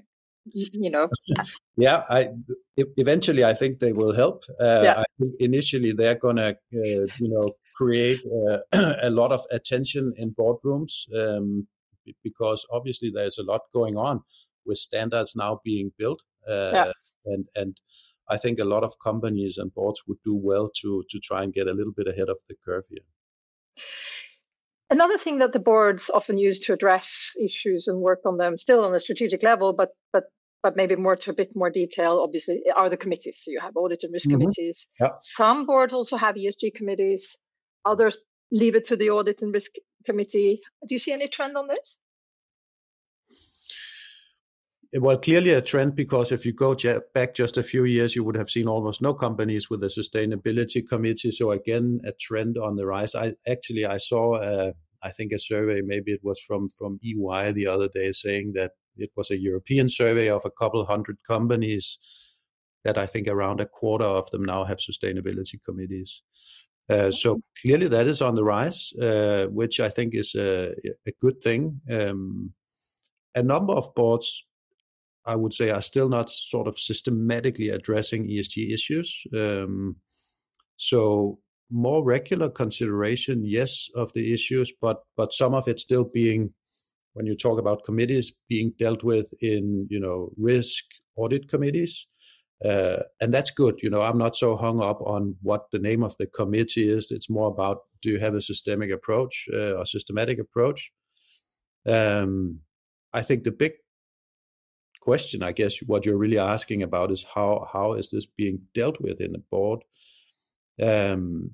you 0.52 0.90
know. 0.90 1.08
yeah, 1.76 2.04
I 2.08 2.30
eventually 2.76 3.44
I 3.44 3.54
think 3.54 3.78
they 3.78 3.92
will 3.92 4.12
help. 4.12 4.44
Uh, 4.60 4.80
yeah. 4.82 5.00
I 5.00 5.04
think 5.18 5.34
initially 5.40 5.92
they're 5.92 6.16
gonna 6.16 6.56
uh, 6.74 7.06
you 7.18 7.28
know 7.28 7.52
create 7.76 8.20
uh, 8.52 8.58
a 9.02 9.10
lot 9.10 9.32
of 9.32 9.44
attention 9.50 10.12
in 10.16 10.34
boardrooms 10.34 10.92
um, 11.16 11.66
because 12.22 12.66
obviously 12.70 13.10
there's 13.14 13.38
a 13.38 13.42
lot 13.42 13.62
going 13.72 13.96
on 13.96 14.20
with 14.66 14.78
standards 14.78 15.34
now 15.36 15.60
being 15.64 15.92
built. 15.98 16.20
Uh, 16.48 16.70
yeah. 16.72 16.92
And 17.26 17.46
and 17.54 17.80
I 18.28 18.36
think 18.36 18.58
a 18.58 18.64
lot 18.64 18.82
of 18.82 18.98
companies 19.02 19.58
and 19.58 19.74
boards 19.74 20.02
would 20.06 20.18
do 20.24 20.34
well 20.34 20.70
to 20.80 21.04
to 21.10 21.18
try 21.20 21.42
and 21.42 21.52
get 21.52 21.68
a 21.68 21.74
little 21.74 21.92
bit 21.92 22.08
ahead 22.08 22.28
of 22.28 22.38
the 22.48 22.56
curve 22.64 22.84
here. 22.88 23.06
Another 24.92 25.16
thing 25.16 25.38
that 25.38 25.52
the 25.52 25.58
boards 25.58 26.10
often 26.12 26.36
use 26.36 26.60
to 26.60 26.74
address 26.74 27.34
issues 27.42 27.88
and 27.88 28.02
work 28.02 28.20
on 28.26 28.36
them, 28.36 28.58
still 28.58 28.84
on 28.84 28.94
a 28.94 29.00
strategic 29.00 29.42
level, 29.42 29.72
but 29.72 29.88
but 30.12 30.24
but 30.62 30.76
maybe 30.76 30.96
more 30.96 31.16
to 31.16 31.30
a 31.30 31.34
bit 31.34 31.56
more 31.56 31.70
detail, 31.70 32.20
obviously, 32.22 32.62
are 32.76 32.90
the 32.90 32.98
committees. 32.98 33.40
So 33.42 33.50
you 33.50 33.60
have 33.60 33.74
audit 33.74 34.04
and 34.04 34.12
risk 34.12 34.28
mm-hmm. 34.28 34.40
committees. 34.40 34.86
Yep. 35.00 35.16
Some 35.20 35.64
boards 35.64 35.94
also 35.94 36.18
have 36.18 36.34
ESG 36.34 36.74
committees. 36.74 37.38
Others 37.86 38.18
leave 38.52 38.74
it 38.74 38.84
to 38.88 38.96
the 38.96 39.08
audit 39.08 39.40
and 39.40 39.52
risk 39.54 39.72
committee. 40.04 40.60
Do 40.86 40.94
you 40.94 40.98
see 40.98 41.12
any 41.12 41.26
trend 41.26 41.56
on 41.56 41.68
this? 41.68 41.98
Well, 44.94 45.16
clearly 45.16 45.50
a 45.50 45.62
trend 45.62 45.96
because 45.96 46.32
if 46.32 46.44
you 46.44 46.52
go 46.52 46.76
back 47.14 47.34
just 47.34 47.56
a 47.56 47.62
few 47.62 47.84
years, 47.84 48.14
you 48.14 48.24
would 48.24 48.36
have 48.36 48.50
seen 48.50 48.68
almost 48.68 49.00
no 49.00 49.14
companies 49.14 49.70
with 49.70 49.82
a 49.84 49.86
sustainability 49.86 50.86
committee. 50.86 51.30
So 51.30 51.52
again, 51.52 52.00
a 52.04 52.12
trend 52.12 52.58
on 52.58 52.76
the 52.76 52.84
rise. 52.84 53.14
I 53.14 53.34
actually 53.48 53.86
I 53.86 53.96
saw 53.96 54.34
uh, 54.34 54.72
I 55.02 55.10
think 55.10 55.32
a 55.32 55.38
survey, 55.38 55.80
maybe 55.82 56.12
it 56.12 56.20
was 56.22 56.40
from 56.40 56.68
from 56.68 57.00
EY 57.02 57.52
the 57.52 57.66
other 57.66 57.88
day, 57.88 58.12
saying 58.12 58.52
that 58.54 58.72
it 58.96 59.10
was 59.16 59.30
a 59.30 59.38
European 59.38 59.88
survey 59.88 60.28
of 60.28 60.44
a 60.44 60.50
couple 60.50 60.84
hundred 60.84 61.18
companies 61.26 61.98
that 62.84 62.98
I 62.98 63.06
think 63.06 63.28
around 63.28 63.60
a 63.60 63.66
quarter 63.66 64.04
of 64.04 64.30
them 64.30 64.44
now 64.44 64.64
have 64.64 64.78
sustainability 64.78 65.62
committees. 65.64 66.22
Uh, 66.90 67.10
so 67.10 67.40
clearly 67.60 67.88
that 67.88 68.06
is 68.06 68.20
on 68.20 68.34
the 68.34 68.44
rise, 68.44 68.92
uh, 69.00 69.46
which 69.46 69.80
I 69.80 69.88
think 69.88 70.14
is 70.14 70.34
a, 70.34 70.74
a 71.06 71.12
good 71.20 71.40
thing. 71.40 71.80
Um, 71.90 72.52
a 73.34 73.42
number 73.42 73.72
of 73.72 73.94
boards 73.94 74.44
I 75.24 75.36
would 75.36 75.54
say, 75.54 75.70
are 75.70 75.82
still 75.82 76.08
not 76.08 76.30
sort 76.30 76.66
of 76.66 76.78
systematically 76.78 77.68
addressing 77.68 78.28
ESG 78.28 78.72
issues. 78.72 79.24
Um, 79.34 79.96
so 80.76 81.38
more 81.70 82.04
regular 82.04 82.50
consideration, 82.50 83.44
yes, 83.44 83.88
of 83.94 84.12
the 84.12 84.32
issues, 84.32 84.72
but 84.80 85.02
but 85.16 85.32
some 85.32 85.54
of 85.54 85.68
it 85.68 85.80
still 85.80 86.04
being, 86.12 86.52
when 87.14 87.26
you 87.26 87.36
talk 87.36 87.58
about 87.58 87.84
committees, 87.84 88.32
being 88.48 88.72
dealt 88.78 89.02
with 89.02 89.32
in 89.40 89.86
you 89.90 90.00
know 90.00 90.30
risk 90.36 90.84
audit 91.16 91.48
committees, 91.48 92.06
uh, 92.64 92.98
and 93.20 93.32
that's 93.32 93.50
good. 93.50 93.78
You 93.82 93.90
know, 93.90 94.02
I'm 94.02 94.18
not 94.18 94.36
so 94.36 94.56
hung 94.56 94.82
up 94.82 95.00
on 95.00 95.36
what 95.42 95.70
the 95.72 95.78
name 95.78 96.02
of 96.02 96.16
the 96.18 96.26
committee 96.26 96.88
is. 96.88 97.10
It's 97.10 97.30
more 97.30 97.48
about 97.48 97.78
do 98.02 98.10
you 98.10 98.18
have 98.18 98.34
a 98.34 98.42
systemic 98.42 98.90
approach 98.90 99.46
uh, 99.52 99.72
or 99.72 99.86
systematic 99.86 100.38
approach. 100.38 100.92
Um, 101.86 102.60
I 103.12 103.22
think 103.22 103.44
the 103.44 103.50
big 103.50 103.72
question, 105.02 105.42
I 105.42 105.50
guess, 105.50 105.78
what 105.80 106.06
you're 106.06 106.16
really 106.16 106.38
asking 106.38 106.82
about 106.82 107.10
is 107.10 107.26
how 107.34 107.68
how 107.72 107.94
is 107.94 108.10
this 108.10 108.24
being 108.24 108.60
dealt 108.72 109.00
with 109.00 109.20
in 109.20 109.32
the 109.32 109.42
board? 109.50 109.80
Um, 110.80 111.50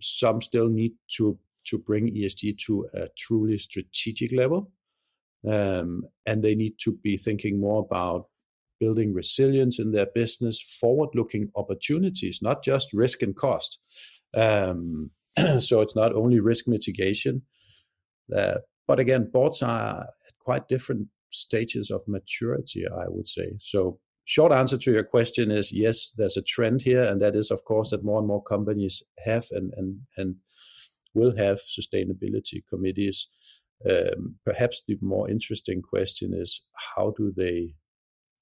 some 0.00 0.40
still 0.40 0.68
need 0.68 0.94
to 1.16 1.38
to 1.66 1.78
bring 1.78 2.08
ESG 2.08 2.58
to 2.66 2.88
a 2.94 3.08
truly 3.16 3.58
strategic 3.58 4.32
level, 4.32 4.72
um, 5.46 6.04
and 6.24 6.42
they 6.42 6.54
need 6.54 6.76
to 6.84 6.92
be 6.92 7.18
thinking 7.18 7.60
more 7.60 7.80
about 7.80 8.28
building 8.80 9.12
resilience 9.12 9.78
in 9.78 9.92
their 9.92 10.06
business, 10.14 10.60
forward-looking 10.80 11.50
opportunities, 11.56 12.40
not 12.40 12.64
just 12.64 12.92
risk 12.92 13.22
and 13.22 13.36
cost. 13.36 13.80
Um, 14.34 15.10
so 15.58 15.82
it's 15.82 15.96
not 15.96 16.14
only 16.14 16.40
risk 16.40 16.66
mitigation, 16.68 17.42
uh, 18.34 18.58
but 18.86 18.98
again, 18.98 19.30
boards 19.30 19.62
are 19.62 20.02
at 20.02 20.38
quite 20.38 20.68
different 20.68 21.08
stages 21.30 21.90
of 21.90 22.06
maturity, 22.06 22.86
I 22.86 23.08
would 23.08 23.28
say. 23.28 23.52
So, 23.58 23.98
short 24.24 24.52
answer 24.52 24.78
to 24.78 24.92
your 24.92 25.04
question 25.04 25.50
is 25.50 25.72
yes, 25.72 26.12
there's 26.16 26.36
a 26.36 26.42
trend 26.42 26.82
here, 26.82 27.02
and 27.02 27.20
that 27.22 27.36
is, 27.36 27.50
of 27.50 27.64
course, 27.64 27.90
that 27.90 28.04
more 28.04 28.18
and 28.18 28.28
more 28.28 28.42
companies 28.42 29.02
have 29.24 29.46
and 29.52 29.72
and 29.76 30.00
and 30.16 30.36
will 31.14 31.36
have 31.36 31.58
sustainability 31.58 32.62
committees. 32.68 33.28
Um, 33.88 34.34
perhaps 34.44 34.82
the 34.86 34.98
more 35.00 35.30
interesting 35.30 35.82
question 35.82 36.34
is 36.34 36.62
how 36.96 37.14
do 37.16 37.32
they 37.36 37.74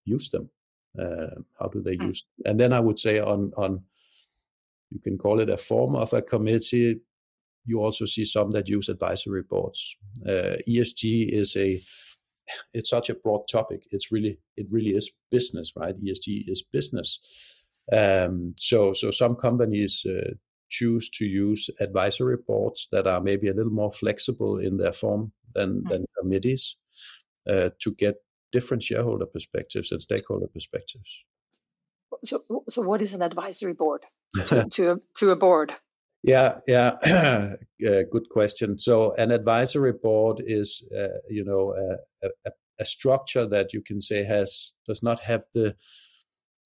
use 0.05 0.31
them? 0.31 0.51
Uh, 0.99 1.41
how 1.59 1.69
do 1.69 1.83
they 1.83 1.97
mm. 1.97 2.07
use? 2.09 2.25
Them? 2.39 2.51
And 2.51 2.61
then 2.61 2.73
I 2.73 2.81
would 2.81 2.99
say 2.99 3.19
on 3.19 3.53
on 3.57 3.83
you 4.91 5.01
can 5.01 5.19
call 5.19 5.41
it 5.41 5.51
a 5.51 5.57
form 5.57 5.97
of 5.97 6.13
a 6.13 6.23
committee. 6.23 7.01
You 7.65 7.83
also 7.83 8.05
see 8.05 8.25
some 8.25 8.53
that 8.53 8.69
use 8.69 8.89
advisory 8.89 9.43
boards. 9.43 9.97
Uh, 10.25 10.57
ESG 10.69 11.29
is 11.29 11.57
a 11.57 11.81
it's 12.73 12.91
such 12.91 13.11
a 13.11 13.15
broad 13.15 13.49
topic. 13.51 13.83
It's 13.91 14.13
really 14.13 14.39
it 14.57 14.67
really 14.71 14.91
is 14.91 15.11
business, 15.31 15.73
right? 15.77 15.95
ESG 16.03 16.45
is 16.49 16.63
business. 16.63 17.21
Um, 17.93 18.55
so 18.59 18.93
so 18.93 19.11
some 19.11 19.37
companies 19.37 20.05
uh, 20.09 20.35
choose 20.69 21.11
to 21.11 21.25
use 21.25 21.71
advisory 21.81 22.37
boards 22.47 22.89
that 22.93 23.07
are 23.07 23.21
maybe 23.21 23.49
a 23.49 23.55
little 23.55 23.73
more 23.73 23.93
flexible 23.93 24.59
in 24.59 24.77
their 24.77 24.93
form 24.93 25.33
than 25.55 25.81
mm-hmm. 25.81 25.89
than 25.89 26.07
committees 26.19 26.77
uh, 27.49 27.71
to 27.81 27.95
get 27.95 28.17
different 28.53 28.83
shareholder 28.83 29.27
perspectives 29.27 29.93
and 29.93 30.03
stakeholder 30.03 30.49
perspectives. 30.49 31.25
So 32.25 32.43
so 32.69 32.83
what 32.83 33.03
is 33.03 33.15
an 33.15 33.23
advisory 33.23 33.75
board 33.75 34.03
to 34.47 34.65
to, 34.71 34.93
a, 34.93 34.97
to 35.19 35.31
a 35.31 35.37
board? 35.37 35.73
Yeah, 36.27 36.59
yeah, 36.67 36.97
uh, 37.87 38.03
good 38.11 38.29
question. 38.31 38.81
So 38.81 39.13
an 39.13 39.31
advisory 39.31 39.93
board 39.93 40.43
is, 40.45 40.83
uh, 40.93 41.19
you 41.31 41.45
know, 41.45 41.73
a, 41.73 42.27
a, 42.27 42.51
a, 42.81 42.85
structure 42.85 43.47
that 43.47 43.73
you 43.73 43.81
can 43.81 44.01
say 44.01 44.25
has 44.25 44.73
does 44.89 45.05
not 45.05 45.21
have 45.21 45.45
the 45.55 45.77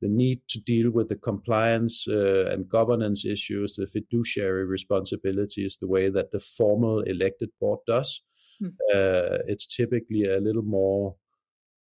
the 0.01 0.09
need 0.09 0.41
to 0.49 0.59
deal 0.61 0.91
with 0.91 1.11
the 1.11 1.19
compliance 1.19 2.07
uh, 2.09 2.47
and 2.47 2.71
governance 2.71 3.27
issues, 3.27 3.75
the 3.75 3.87
fiduciary 3.87 4.65
responsibilities, 4.65 5.77
the 5.79 5.87
way 5.87 6.09
that 6.09 6.31
the 6.31 6.41
formal 6.41 7.03
elected 7.03 7.51
board 7.61 7.81
does. 7.87 8.23
Mm. 8.63 8.73
Uh, 8.95 9.39
it's 9.47 9.67
typically 9.67 10.25
a 10.25 10.41
little 10.41 10.63
more 10.63 11.17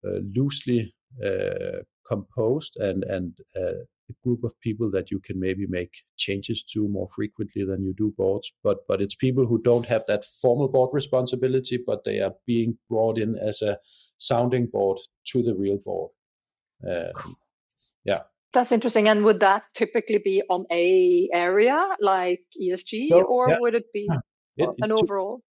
uh, 0.04 0.18
loosely 0.34 0.92
uh, 1.24 1.82
composed 2.04 2.76
and 2.78 3.04
and 3.04 3.38
uh, 3.56 3.84
a 4.10 4.14
group 4.24 4.44
of 4.44 4.58
people 4.60 4.90
that 4.90 5.10
you 5.10 5.20
can 5.20 5.38
maybe 5.38 5.66
make 5.66 5.92
changes 6.16 6.62
to 6.64 6.88
more 6.88 7.08
frequently 7.14 7.64
than 7.64 7.82
you 7.82 7.94
do 7.94 8.14
boards. 8.16 8.52
But 8.62 8.86
but 8.86 9.00
it's 9.00 9.14
people 9.14 9.46
who 9.46 9.60
don't 9.62 9.86
have 9.86 10.04
that 10.06 10.24
formal 10.24 10.68
board 10.68 10.90
responsibility, 10.92 11.78
but 11.84 12.04
they 12.04 12.20
are 12.20 12.34
being 12.46 12.78
brought 12.88 13.18
in 13.18 13.36
as 13.36 13.62
a 13.62 13.78
sounding 14.18 14.66
board 14.66 14.98
to 15.32 15.42
the 15.42 15.54
real 15.54 15.78
board. 15.78 16.10
Um, 16.86 17.34
yeah. 18.04 18.20
That's 18.52 18.72
interesting. 18.72 19.08
And 19.08 19.24
would 19.24 19.40
that 19.40 19.64
typically 19.74 20.18
be 20.18 20.42
on 20.48 20.64
a 20.70 21.28
area 21.32 21.86
like 22.00 22.40
ESG, 22.60 23.10
no, 23.10 23.22
or 23.22 23.50
yeah. 23.50 23.58
would 23.60 23.74
it 23.74 23.84
be 23.92 24.08
it, 24.56 24.68
an 24.78 24.90
it, 24.90 25.02
overall? 25.02 25.42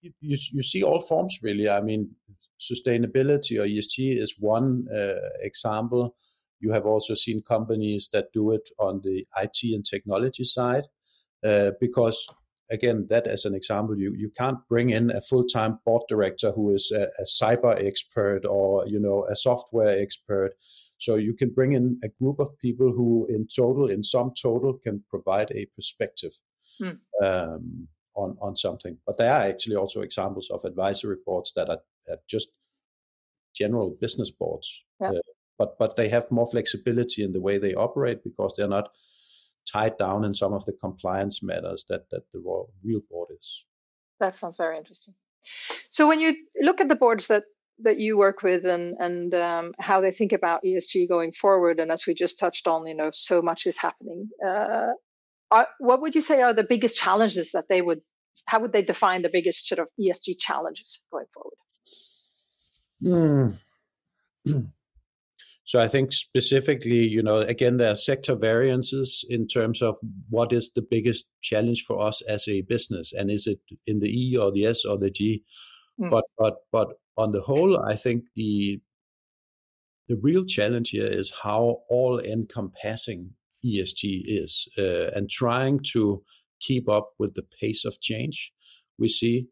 You, 0.00 0.12
you 0.52 0.62
see 0.62 0.82
all 0.82 1.00
forms 1.00 1.38
really. 1.42 1.68
I 1.68 1.80
mean, 1.82 2.10
sustainability 2.58 3.58
or 3.58 3.66
ESG 3.66 4.18
is 4.18 4.34
one 4.38 4.86
uh, 4.94 5.14
example. 5.40 6.16
You 6.60 6.72
have 6.72 6.86
also 6.86 7.14
seen 7.14 7.42
companies 7.42 8.08
that 8.12 8.32
do 8.32 8.52
it 8.52 8.68
on 8.78 9.00
the 9.02 9.26
IT 9.36 9.58
and 9.62 9.84
technology 9.84 10.44
side, 10.44 10.84
uh, 11.44 11.72
because 11.80 12.28
again, 12.70 13.06
that 13.10 13.26
as 13.26 13.44
an 13.44 13.54
example, 13.54 13.98
you, 13.98 14.14
you 14.14 14.30
can't 14.30 14.58
bring 14.68 14.90
in 14.90 15.10
a 15.10 15.20
full-time 15.20 15.78
board 15.84 16.02
director 16.08 16.52
who 16.52 16.74
is 16.74 16.92
a, 16.94 17.08
a 17.18 17.24
cyber 17.24 17.82
expert 17.84 18.44
or 18.44 18.86
you 18.86 19.00
know 19.00 19.24
a 19.24 19.36
software 19.36 19.98
expert. 19.98 20.52
So 20.98 21.14
you 21.14 21.34
can 21.34 21.50
bring 21.50 21.72
in 21.72 22.00
a 22.02 22.08
group 22.08 22.40
of 22.40 22.58
people 22.58 22.92
who, 22.92 23.26
in 23.28 23.46
total, 23.46 23.88
in 23.88 24.02
some 24.02 24.32
total, 24.40 24.74
can 24.74 25.04
provide 25.08 25.50
a 25.52 25.66
perspective 25.76 26.32
hmm. 26.78 27.24
um, 27.24 27.88
on 28.14 28.36
on 28.40 28.56
something. 28.56 28.98
But 29.06 29.16
there 29.16 29.32
are 29.32 29.42
actually 29.42 29.76
also 29.76 30.02
examples 30.02 30.50
of 30.50 30.64
advisory 30.64 31.16
boards 31.24 31.52
that 31.56 31.68
are, 31.68 31.80
are 32.10 32.18
just 32.28 32.48
general 33.54 33.96
business 34.00 34.30
boards. 34.30 34.84
Yeah. 35.00 35.10
Uh, 35.10 35.20
but 35.58 35.78
but 35.78 35.96
they 35.96 36.08
have 36.08 36.30
more 36.30 36.46
flexibility 36.46 37.22
in 37.22 37.32
the 37.32 37.40
way 37.40 37.58
they 37.58 37.74
operate 37.74 38.22
because 38.24 38.54
they're 38.56 38.68
not 38.68 38.90
tied 39.70 39.98
down 39.98 40.24
in 40.24 40.34
some 40.34 40.52
of 40.54 40.64
the 40.64 40.72
compliance 40.72 41.42
matters 41.42 41.84
that 41.88 42.08
that 42.10 42.22
the 42.32 42.40
real 42.84 43.00
board 43.10 43.28
is. 43.38 43.64
That 44.20 44.36
sounds 44.36 44.56
very 44.56 44.78
interesting. 44.78 45.14
So 45.90 46.08
when 46.08 46.20
you 46.20 46.34
look 46.60 46.80
at 46.80 46.88
the 46.88 46.96
boards 46.96 47.28
that 47.28 47.44
that 47.80 47.98
you 47.98 48.16
work 48.18 48.42
with 48.42 48.64
and 48.64 48.96
and 48.98 49.34
um, 49.34 49.74
how 49.78 50.00
they 50.00 50.10
think 50.10 50.32
about 50.32 50.62
ESG 50.64 51.08
going 51.08 51.32
forward, 51.32 51.80
and 51.80 51.92
as 51.92 52.06
we 52.06 52.14
just 52.14 52.38
touched 52.38 52.66
on, 52.66 52.86
you 52.86 52.94
know, 52.94 53.10
so 53.12 53.42
much 53.42 53.66
is 53.66 53.76
happening. 53.76 54.28
Uh, 54.44 54.92
are, 55.50 55.68
what 55.78 56.02
would 56.02 56.14
you 56.14 56.20
say 56.20 56.42
are 56.42 56.52
the 56.52 56.64
biggest 56.68 56.98
challenges 56.98 57.52
that 57.52 57.68
they 57.68 57.82
would? 57.82 58.00
How 58.46 58.60
would 58.60 58.72
they 58.72 58.82
define 58.82 59.22
the 59.22 59.30
biggest 59.30 59.66
sort 59.66 59.78
of 59.78 59.90
ESG 60.00 60.38
challenges 60.38 61.00
going 61.10 61.26
forward? 61.32 61.56
Hmm. 64.44 64.60
So 65.68 65.78
I 65.78 65.86
think 65.86 66.14
specifically, 66.14 67.06
you 67.06 67.22
know, 67.22 67.40
again, 67.40 67.76
there 67.76 67.92
are 67.92 67.96
sector 67.96 68.34
variances 68.34 69.22
in 69.28 69.46
terms 69.46 69.82
of 69.82 69.98
what 70.30 70.50
is 70.50 70.70
the 70.74 70.80
biggest 70.80 71.26
challenge 71.42 71.84
for 71.86 72.00
us 72.00 72.22
as 72.22 72.48
a 72.48 72.62
business, 72.62 73.12
and 73.12 73.30
is 73.30 73.46
it 73.46 73.60
in 73.86 74.00
the 74.00 74.08
E 74.08 74.34
or 74.34 74.50
the 74.50 74.64
S 74.64 74.86
or 74.86 74.96
the 74.96 75.10
G? 75.10 75.42
Mm. 76.00 76.10
But 76.10 76.24
but 76.38 76.54
but 76.72 76.88
on 77.18 77.32
the 77.32 77.42
whole, 77.42 77.78
I 77.78 77.96
think 77.96 78.24
the 78.34 78.80
the 80.08 80.16
real 80.16 80.46
challenge 80.46 80.88
here 80.88 81.06
is 81.06 81.30
how 81.42 81.82
all 81.90 82.18
encompassing 82.18 83.34
ESG 83.62 84.22
is, 84.24 84.68
uh, 84.78 85.10
and 85.14 85.28
trying 85.28 85.80
to 85.92 86.22
keep 86.60 86.88
up 86.88 87.10
with 87.18 87.34
the 87.34 87.46
pace 87.60 87.84
of 87.84 88.00
change 88.00 88.52
we 88.98 89.08
see 89.08 89.46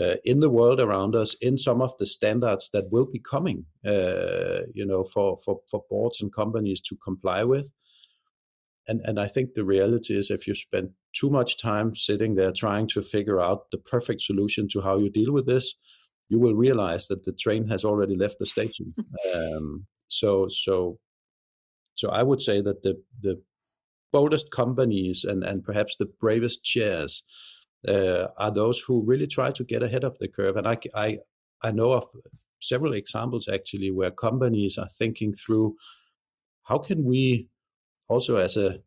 uh, 0.00 0.16
in 0.24 0.40
the 0.40 0.50
world 0.50 0.80
around 0.80 1.14
us 1.14 1.34
in 1.40 1.56
some 1.56 1.80
of 1.80 1.96
the 1.98 2.06
standards 2.06 2.70
that 2.72 2.90
will 2.90 3.06
be 3.06 3.18
coming, 3.18 3.64
uh, 3.84 4.60
you 4.74 4.84
know, 4.84 5.02
for, 5.04 5.36
for, 5.38 5.60
for 5.70 5.84
boards 5.88 6.20
and 6.20 6.34
companies 6.34 6.80
to 6.82 6.96
comply 6.96 7.42
with. 7.44 7.72
And, 8.88 9.00
and 9.04 9.18
I 9.18 9.26
think 9.26 9.54
the 9.54 9.64
reality 9.64 10.16
is 10.16 10.30
if 10.30 10.46
you 10.46 10.54
spend 10.54 10.90
too 11.12 11.30
much 11.30 11.58
time 11.58 11.96
sitting 11.96 12.34
there 12.34 12.52
trying 12.52 12.86
to 12.88 13.02
figure 13.02 13.40
out 13.40 13.70
the 13.72 13.78
perfect 13.78 14.20
solution 14.20 14.68
to 14.68 14.80
how 14.80 14.98
you 14.98 15.10
deal 15.10 15.32
with 15.32 15.46
this, 15.46 15.74
you 16.28 16.38
will 16.38 16.54
realize 16.54 17.08
that 17.08 17.24
the 17.24 17.32
train 17.32 17.66
has 17.68 17.84
already 17.84 18.16
left 18.16 18.38
the 18.38 18.46
station. 18.46 18.94
um, 19.34 19.86
so, 20.08 20.48
so, 20.48 20.98
so 21.94 22.10
I 22.10 22.22
would 22.22 22.40
say 22.40 22.60
that 22.60 22.82
the, 22.82 23.00
the 23.22 23.40
boldest 24.12 24.50
companies 24.50 25.24
and, 25.24 25.42
and 25.42 25.64
perhaps 25.64 25.96
the 25.96 26.06
bravest 26.20 26.62
chairs 26.62 27.22
uh, 27.86 28.28
are 28.36 28.50
those 28.50 28.80
who 28.80 29.02
really 29.02 29.26
try 29.26 29.50
to 29.52 29.64
get 29.64 29.82
ahead 29.82 30.04
of 30.04 30.18
the 30.18 30.28
curve. 30.28 30.56
And 30.56 30.66
I, 30.66 30.78
I, 30.94 31.18
I 31.62 31.70
know 31.70 31.92
of 31.92 32.06
several 32.60 32.94
examples 32.94 33.48
actually 33.48 33.90
where 33.90 34.10
companies 34.10 34.78
are 34.78 34.88
thinking 34.88 35.32
through 35.32 35.76
how 36.64 36.78
can 36.78 37.04
we 37.04 37.48
also 38.08 38.36
as 38.36 38.56
a 38.56 38.80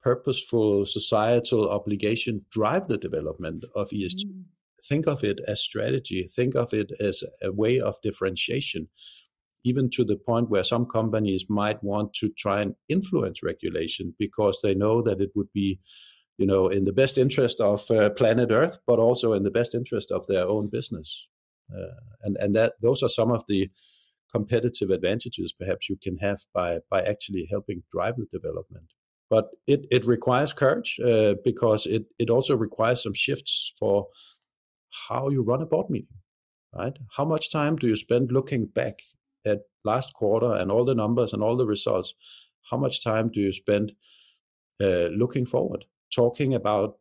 purposeful 0.00 0.86
societal 0.86 1.68
obligation 1.70 2.44
drive 2.50 2.86
the 2.88 2.98
development 2.98 3.64
of 3.74 3.88
ESG. 3.90 4.24
Mm. 4.26 4.44
Think 4.84 5.06
of 5.06 5.24
it 5.24 5.40
as 5.48 5.60
strategy. 5.60 6.28
Think 6.34 6.54
of 6.54 6.72
it 6.72 6.92
as 7.00 7.24
a 7.42 7.50
way 7.50 7.80
of 7.80 8.00
differentiation, 8.02 8.88
even 9.64 9.90
to 9.90 10.04
the 10.04 10.16
point 10.16 10.50
where 10.50 10.62
some 10.62 10.86
companies 10.86 11.46
might 11.48 11.82
want 11.82 12.14
to 12.14 12.28
try 12.38 12.60
and 12.60 12.74
influence 12.88 13.42
regulation 13.42 14.14
because 14.18 14.60
they 14.62 14.74
know 14.74 15.02
that 15.02 15.20
it 15.20 15.30
would 15.34 15.52
be 15.52 15.80
you 16.38 16.46
know, 16.46 16.68
in 16.68 16.84
the 16.84 16.92
best 16.92 17.18
interest 17.18 17.60
of 17.60 17.90
uh, 17.90 18.10
planet 18.10 18.50
Earth, 18.50 18.78
but 18.86 18.98
also 18.98 19.32
in 19.32 19.42
the 19.42 19.50
best 19.50 19.74
interest 19.74 20.10
of 20.10 20.26
their 20.26 20.46
own 20.46 20.68
business. 20.68 21.28
Uh, 21.70 22.00
and 22.22 22.36
and 22.38 22.54
that 22.54 22.74
those 22.80 23.02
are 23.02 23.08
some 23.08 23.30
of 23.30 23.44
the 23.48 23.68
competitive 24.32 24.90
advantages 24.90 25.52
perhaps 25.52 25.88
you 25.88 25.96
can 26.02 26.16
have 26.18 26.38
by 26.54 26.78
by 26.90 27.02
actually 27.02 27.46
helping 27.50 27.82
drive 27.90 28.16
the 28.16 28.26
development. 28.32 28.86
But 29.30 29.50
it, 29.66 29.84
it 29.90 30.06
requires 30.06 30.54
courage 30.54 30.98
uh, 31.04 31.34
because 31.44 31.84
it, 31.84 32.06
it 32.18 32.30
also 32.30 32.56
requires 32.56 33.02
some 33.02 33.12
shifts 33.12 33.74
for 33.78 34.06
how 35.08 35.28
you 35.28 35.42
run 35.42 35.60
a 35.60 35.66
board 35.66 35.90
meeting, 35.90 36.16
right? 36.74 36.96
How 37.14 37.26
much 37.26 37.52
time 37.52 37.76
do 37.76 37.86
you 37.88 37.96
spend 37.96 38.32
looking 38.32 38.64
back 38.64 39.00
at 39.44 39.60
last 39.84 40.14
quarter 40.14 40.54
and 40.54 40.70
all 40.70 40.86
the 40.86 40.94
numbers 40.94 41.34
and 41.34 41.42
all 41.42 41.58
the 41.58 41.66
results? 41.66 42.14
How 42.70 42.78
much 42.78 43.04
time 43.04 43.30
do 43.30 43.40
you 43.40 43.52
spend 43.52 43.92
uh, 44.80 45.08
looking 45.08 45.44
forward? 45.44 45.84
Talking 46.14 46.54
about 46.54 46.96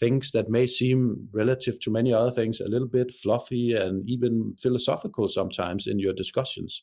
things 0.00 0.32
that 0.32 0.48
may 0.48 0.66
seem 0.66 1.28
relative 1.32 1.80
to 1.80 1.90
many 1.90 2.12
other 2.12 2.30
things 2.30 2.60
a 2.60 2.68
little 2.68 2.88
bit 2.88 3.12
fluffy 3.12 3.74
and 3.74 4.08
even 4.08 4.54
philosophical 4.58 5.28
sometimes 5.28 5.86
in 5.86 5.98
your 5.98 6.12
discussions. 6.12 6.82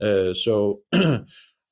Uh, 0.00 0.32
so 0.32 0.80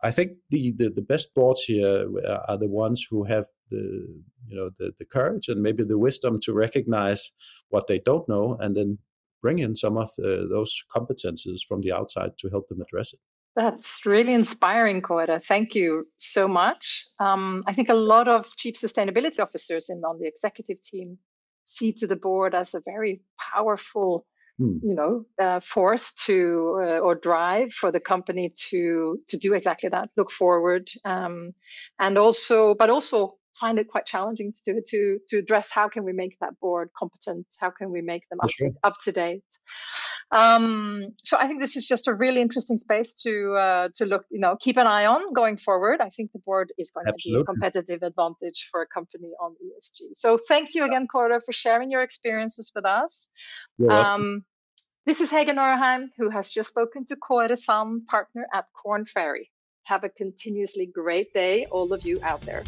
I 0.03 0.11
think 0.11 0.33
the, 0.51 0.73
the, 0.77 0.91
the 0.91 1.03
best 1.03 1.35
boards 1.35 1.63
here 1.63 2.07
are 2.49 2.59
the 2.59 2.69
ones 2.69 3.07
who 3.09 3.25
have 3.25 3.47
the 3.71 4.07
you 4.47 4.57
know 4.57 4.71
the, 4.79 4.93
the 4.99 5.05
courage 5.05 5.49
and 5.49 5.63
maybe 5.63 5.85
the 5.85 5.99
wisdom 5.99 6.41
to 6.41 6.55
recognize 6.55 7.33
what 7.69 7.87
they 7.87 7.99
don't 7.99 8.29
know 8.29 8.57
and 8.61 8.77
then 8.77 8.99
bring 9.43 9.59
in 9.59 9.77
some 9.77 9.97
of 9.97 10.11
uh, 10.19 10.49
those 10.49 10.75
competences 10.95 11.61
from 11.67 11.81
the 11.83 11.93
outside 11.93 12.33
to 12.39 12.49
help 12.49 12.69
them 12.69 12.81
address 12.81 13.13
it. 13.13 13.21
That's 13.59 14.07
really 14.07 14.35
inspiring, 14.35 15.03
Kåre. 15.03 15.43
Thank 15.43 15.75
you 15.75 16.07
so 16.17 16.47
much. 16.47 17.05
Um, 17.19 17.65
I 17.67 17.73
think 17.73 17.89
a 17.89 17.95
lot 17.95 18.29
of 18.29 18.47
chief 18.55 18.77
sustainability 18.77 19.41
officers 19.41 19.89
in 19.89 20.05
on 20.05 20.21
the 20.21 20.29
executive 20.29 20.81
team 20.81 21.19
see 21.65 21.93
to 21.95 22.07
the 22.07 22.15
board 22.15 22.55
as 22.55 22.75
a 22.75 22.81
very 22.85 23.21
powerful, 23.37 24.25
hmm. 24.59 24.79
you 24.81 24.95
know, 24.95 25.25
uh, 25.45 25.59
force 25.59 26.13
to 26.27 26.79
uh, 26.85 26.99
or 26.99 27.17
drive 27.17 27.73
for 27.73 27.91
the 27.91 27.99
company 27.99 28.53
to 28.71 29.19
to 29.27 29.37
do 29.37 29.55
exactly 29.55 29.89
that, 29.89 30.11
look 30.17 30.31
forward, 30.31 30.89
um, 31.05 31.53
and 31.99 32.17
also, 32.17 32.77
but 32.77 32.91
also 32.91 33.39
find 33.59 33.79
it 33.79 33.89
quite 33.89 34.07
challenging 34.07 34.53
to 34.65 34.81
to 34.89 35.19
to 35.29 35.39
address 35.39 35.71
how 35.71 35.89
can 35.89 36.05
we 36.05 36.13
make 36.13 36.39
that 36.41 36.59
board 36.61 36.91
competent, 36.97 37.47
how 37.59 37.71
can 37.71 37.91
we 37.91 38.03
make 38.03 38.29
them 38.29 38.39
up, 38.43 38.51
sure. 38.51 38.71
up 38.83 38.95
to 39.05 39.13
date. 39.13 39.43
Um, 40.31 41.15
so 41.25 41.39
I 41.39 41.47
think 41.47 41.61
this 41.61 41.77
is 41.77 41.87
just 41.89 42.07
a 42.07 42.15
really 42.15 42.43
interesting 42.43 42.77
space 42.77 43.15
to 43.25 43.55
uh, 43.55 43.89
to 43.97 44.05
look, 44.05 44.25
you 44.31 44.41
know, 44.41 44.57
keep 44.61 44.77
an 44.77 44.87
eye 44.87 45.07
on 45.07 45.33
going 45.33 45.57
forward. 45.57 46.01
I 46.01 46.11
think 46.11 46.33
the 46.33 46.39
board 46.41 46.73
is 46.79 46.91
going 46.91 47.07
Absolutely. 47.07 47.33
to 47.33 47.39
be 47.39 47.43
a 47.43 47.45
competitive 47.45 48.03
advantage 48.03 48.69
for 48.71 48.83
a 48.83 48.87
company 48.87 49.33
on 49.41 49.53
ESG. 49.53 50.15
So 50.15 50.37
thank 50.37 50.75
you 50.75 50.85
again, 50.85 51.07
Kåre, 51.13 51.43
for 51.43 51.53
sharing 51.53 51.91
your 51.91 52.03
experiences 52.03 52.71
with 52.75 52.85
us. 52.85 53.29
Um, 53.89 54.45
this 55.07 55.23
is 55.23 55.31
Hege 55.31 55.55
Norheim, 55.55 56.09
who 56.19 56.29
has 56.29 56.51
just 56.51 56.69
spoken 56.69 57.07
to 57.07 57.17
Kåre 57.17 57.57
Sand, 57.57 58.07
partner 58.09 58.47
at 58.53 58.67
Korn 58.75 59.07
Ferry. 59.07 59.51
Have 59.85 60.05
a 60.05 60.11
continuously 60.11 60.85
great 60.85 61.33
day, 61.33 61.65
all 61.71 61.95
of 61.95 62.05
you 62.05 62.21
out 62.23 62.43
there. 62.43 62.63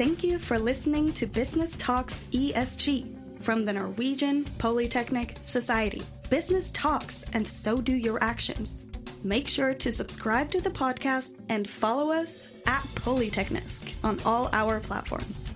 Thank 0.00 0.24
you 0.24 0.38
for 0.38 0.58
listening 0.58 1.12
to 1.12 1.26
Business 1.26 1.76
Talks 1.76 2.26
ESG 2.32 3.42
from 3.42 3.66
the 3.66 3.74
Norwegian 3.74 4.46
Polytechnic 4.56 5.36
Society. 5.44 6.02
Business 6.30 6.70
talks, 6.70 7.26
and 7.34 7.46
so 7.46 7.82
do 7.82 7.94
your 7.94 8.18
actions. 8.24 8.84
Make 9.24 9.46
sure 9.46 9.74
to 9.74 9.92
subscribe 9.92 10.50
to 10.52 10.62
the 10.62 10.70
podcast 10.70 11.34
and 11.50 11.68
follow 11.68 12.10
us 12.12 12.62
at 12.66 12.80
Polyteknisk 12.94 13.92
on 14.02 14.18
all 14.24 14.48
our 14.54 14.80
platforms. 14.80 15.50